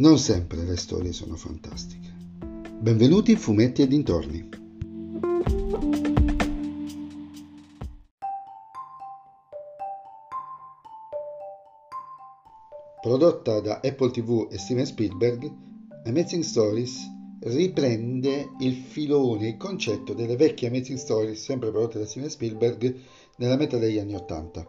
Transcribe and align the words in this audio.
Non 0.00 0.16
sempre 0.16 0.62
le 0.62 0.76
storie 0.76 1.12
sono 1.12 1.34
fantastiche. 1.34 2.14
Benvenuti 2.78 3.32
in 3.32 3.36
Fumetti 3.36 3.82
e 3.82 3.88
dintorni. 3.88 4.48
Prodotta 13.00 13.58
da 13.58 13.80
Apple 13.82 14.10
TV 14.12 14.46
e 14.48 14.58
Steven 14.58 14.86
Spielberg, 14.86 15.52
Amazing 16.04 16.44
Stories 16.44 16.96
riprende 17.40 18.50
il 18.60 18.74
filone, 18.76 19.48
il 19.48 19.56
concetto 19.56 20.14
delle 20.14 20.36
vecchie 20.36 20.68
Amazing 20.68 20.98
Stories, 20.98 21.42
sempre 21.42 21.72
prodotte 21.72 21.98
da 21.98 22.06
Steven 22.06 22.30
Spielberg, 22.30 23.00
nella 23.38 23.56
metà 23.56 23.78
degli 23.78 23.98
anni 23.98 24.14
Ottanta, 24.14 24.64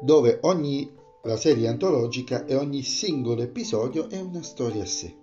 dove 0.00 0.40
ogni 0.42 0.97
la 1.22 1.36
serie 1.36 1.68
antologica 1.68 2.44
e 2.46 2.54
ogni 2.54 2.82
singolo 2.82 3.42
episodio 3.42 4.08
è 4.08 4.20
una 4.20 4.42
storia 4.42 4.82
a 4.82 4.86
sé. 4.86 5.16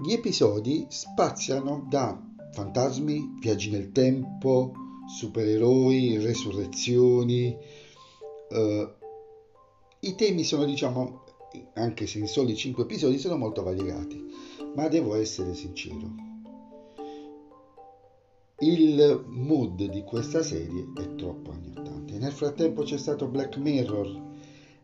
Gli 0.00 0.12
episodi 0.12 0.86
spaziano 0.88 1.84
da 1.88 2.18
fantasmi, 2.52 3.36
viaggi 3.40 3.70
nel 3.70 3.92
tempo, 3.92 4.72
supereroi, 5.06 6.18
resurrezioni. 6.18 7.54
Uh, 8.48 8.88
I 10.00 10.14
temi 10.14 10.44
sono, 10.44 10.64
diciamo, 10.64 11.24
anche 11.74 12.06
se 12.06 12.18
in 12.18 12.26
soli 12.26 12.56
5 12.56 12.84
episodi, 12.84 13.18
sono 13.18 13.36
molto 13.36 13.62
variegati, 13.62 14.27
ma 14.74 14.88
devo 14.88 15.14
essere 15.14 15.54
sincero. 15.54 16.26
Il 18.60 19.24
mood 19.26 19.84
di 19.84 20.02
questa 20.02 20.42
serie 20.42 20.92
è 20.96 21.14
troppo 21.14 21.52
anni 21.52 21.70
80. 21.76 22.18
Nel 22.18 22.32
frattempo 22.32 22.82
c'è 22.82 22.98
stato 22.98 23.28
Black 23.28 23.56
Mirror 23.56 24.20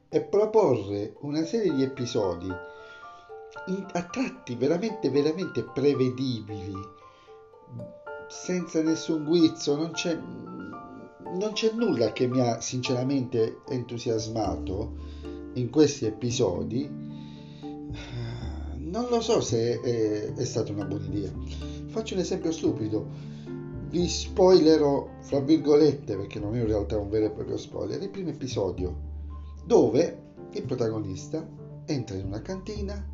e 0.08 0.20
proporre 0.22 1.16
una 1.20 1.42
serie 1.44 1.74
di 1.74 1.82
episodi 1.82 2.48
a 3.92 4.02
tratti 4.04 4.54
veramente, 4.56 5.10
veramente 5.10 5.64
prevedibili, 5.64 6.74
senza 8.28 8.82
nessun 8.82 9.24
guizzo, 9.24 9.76
non 9.76 9.92
c'è, 9.92 10.14
non 10.16 11.52
c'è 11.52 11.72
nulla 11.72 12.12
che 12.12 12.26
mi 12.26 12.40
ha 12.40 12.60
sinceramente 12.60 13.60
entusiasmato 13.68 14.92
in 15.54 15.70
questi 15.70 16.04
episodi. 16.04 17.03
Non 18.94 19.08
lo 19.10 19.20
so 19.20 19.40
se 19.40 19.80
è, 19.80 20.34
è 20.34 20.44
stata 20.44 20.70
una 20.70 20.84
buona 20.84 21.06
idea. 21.06 21.32
Faccio 21.86 22.14
un 22.14 22.20
esempio 22.20 22.52
stupido. 22.52 23.04
Vi 23.90 24.06
spoilerò, 24.06 25.16
fra 25.18 25.40
virgolette, 25.40 26.14
perché 26.14 26.38
non 26.38 26.54
è 26.54 26.60
in 26.60 26.66
realtà 26.66 26.96
un 26.96 27.08
vero 27.08 27.24
e 27.24 27.30
proprio 27.30 27.56
spoiler, 27.56 28.00
il 28.00 28.08
primo 28.08 28.28
episodio, 28.28 28.96
dove 29.66 30.34
il 30.52 30.62
protagonista 30.62 31.44
entra 31.86 32.14
in 32.14 32.26
una 32.26 32.40
cantina 32.40 33.04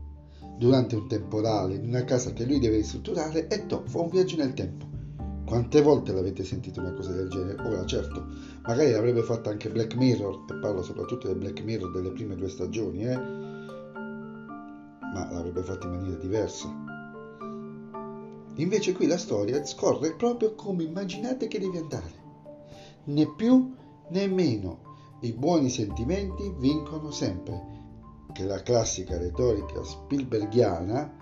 durante 0.58 0.96
un 0.96 1.08
temporale 1.08 1.76
in 1.76 1.88
una 1.88 2.04
casa 2.04 2.34
che 2.34 2.44
lui 2.44 2.58
deve 2.58 2.76
ristrutturare 2.76 3.48
e 3.48 3.64
fa 3.66 4.00
un 4.00 4.10
viaggio 4.10 4.36
nel 4.36 4.52
tempo. 4.52 4.86
Quante 5.46 5.80
volte 5.80 6.12
l'avete 6.12 6.44
sentito 6.44 6.80
una 6.80 6.92
cosa 6.92 7.12
del 7.12 7.30
genere? 7.30 7.62
Ora 7.62 7.86
certo, 7.86 8.26
magari 8.66 8.90
l'avrebbe 8.90 9.22
fatta 9.22 9.48
anche 9.48 9.70
Black 9.70 9.94
Mirror, 9.94 10.44
e 10.50 10.58
parlo 10.60 10.82
soprattutto 10.82 11.26
del 11.28 11.38
Black 11.38 11.62
Mirror 11.64 11.90
delle 11.90 12.12
prime 12.12 12.34
due 12.34 12.50
stagioni, 12.50 13.06
eh? 13.06 13.48
Ma 15.12 15.30
l'avrebbe 15.30 15.62
fatta 15.62 15.86
in 15.86 15.94
maniera 15.94 16.16
diversa. 16.16 16.68
Invece 18.54 18.92
qui 18.92 19.06
la 19.06 19.18
storia 19.18 19.64
scorre 19.64 20.14
proprio 20.14 20.54
come 20.54 20.82
immaginate 20.82 21.48
che 21.48 21.58
deve 21.58 21.78
andare. 21.78 22.12
Né 23.04 23.26
più 23.34 23.74
né 24.08 24.26
meno. 24.26 24.88
I 25.20 25.32
buoni 25.32 25.70
sentimenti 25.70 26.52
vincono 26.58 27.10
sempre 27.10 27.78
che 28.32 28.42
è 28.42 28.46
la 28.46 28.62
classica 28.62 29.18
retorica 29.18 29.82
Spielbergiana, 29.82 31.12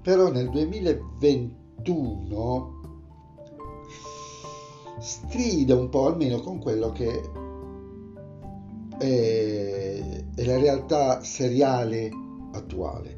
però 0.00 0.30
nel 0.30 0.48
2021 0.50 2.76
stride 4.98 5.72
un 5.72 5.88
po' 5.88 6.06
almeno 6.06 6.40
con 6.40 6.58
quello 6.58 6.90
che 6.90 7.30
è 8.98 10.24
la 10.34 10.58
realtà 10.58 11.22
seriale 11.22 12.10
attuale. 12.52 13.16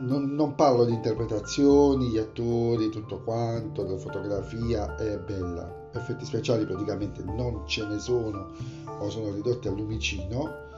Non, 0.00 0.34
non, 0.34 0.54
parlo 0.54 0.84
di 0.84 0.94
interpretazioni, 0.94 2.08
gli 2.08 2.18
attori, 2.18 2.88
tutto 2.88 3.20
quanto, 3.22 3.82
la 3.82 3.98
fotografia 3.98 4.96
è 4.96 5.18
bella. 5.18 5.88
Effetti 5.92 6.24
speciali 6.24 6.64
praticamente 6.64 7.22
non 7.22 7.66
ce 7.66 7.86
ne 7.86 7.98
sono 7.98 8.50
o 8.98 9.10
sono 9.10 9.30
ridotti 9.32 9.68
al 9.68 9.74
lumicino 9.74 10.68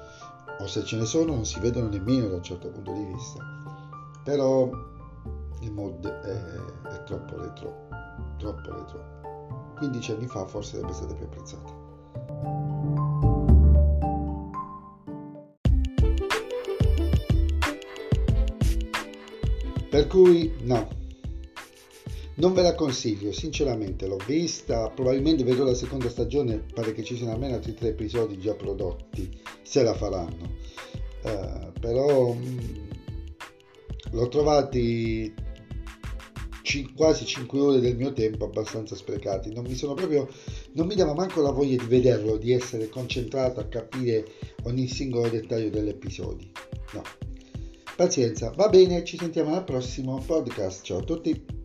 o 0.59 0.67
se 0.67 0.85
ce 0.85 0.97
ne 0.97 1.05
sono 1.05 1.35
non 1.35 1.45
si 1.45 1.61
vedono 1.61 1.89
nemmeno 1.89 2.29
da 2.29 2.37
un 2.37 2.43
certo 2.43 2.69
punto 2.69 2.93
di 2.93 3.05
vista. 3.05 3.45
Però 4.25 4.69
il 5.61 5.73
mood 5.73 6.07
è, 6.07 6.89
è 6.89 7.03
troppo 7.05 7.41
retro, 7.41 7.89
troppo 8.39 8.73
retro. 8.73 9.21
15 9.77 10.13
anni 10.13 10.27
fa 10.27 10.47
forse 10.47 10.77
sarebbe 10.77 10.93
stata 10.93 11.15
più 11.15 11.25
apprezzata. 11.25 13.02
Per 19.93 20.07
cui 20.07 20.51
no, 20.63 20.89
non 22.37 22.55
ve 22.55 22.63
la 22.63 22.75
consiglio, 22.75 23.31
sinceramente 23.31 24.07
l'ho 24.07 24.17
vista, 24.27 24.89
probabilmente 24.89 25.45
vedrò 25.45 25.65
la 25.65 25.75
seconda 25.75 26.09
stagione, 26.09 26.65
pare 26.73 26.95
che 26.95 27.05
ci 27.05 27.15
siano 27.15 27.33
almeno 27.33 27.57
altri 27.57 27.75
tre 27.75 27.89
episodi 27.89 28.39
già 28.39 28.55
prodotti, 28.55 29.31
se 29.61 29.83
la 29.83 29.93
faranno. 29.93 30.51
Uh, 31.25 31.79
però 31.79 32.33
mh, 32.33 32.43
mm, 32.43 32.89
l'ho 34.13 34.29
trovati 34.29 35.35
c- 36.63 36.95
quasi 36.97 37.27
5 37.27 37.61
ore 37.61 37.81
del 37.81 37.95
mio 37.95 38.15
tempo 38.15 38.47
abbastanza 38.47 38.97
sprecati, 38.97 39.53
non 39.53 39.65
mi 39.65 39.75
sono 39.75 39.93
proprio, 39.93 40.27
non 40.73 40.87
mi 40.87 40.95
dava 40.95 41.13
manco 41.13 41.43
la 41.43 41.51
voglia 41.51 41.77
di 41.77 41.87
vederlo, 41.87 42.39
di 42.39 42.53
essere 42.53 42.89
concentrato 42.89 43.61
a 43.61 43.67
capire 43.67 44.25
ogni 44.63 44.89
singolo 44.89 45.29
dettaglio 45.29 45.69
degli 45.69 45.89
episodi. 45.89 46.51
No. 46.95 47.32
Pazienza, 48.03 48.51
va 48.57 48.69
bene, 48.69 49.05
ci 49.05 49.17
sentiamo 49.17 49.55
al 49.55 49.63
prossimo 49.63 50.19
podcast. 50.19 50.83
Ciao 50.83 50.99
a 50.99 51.03
tutti. 51.03 51.62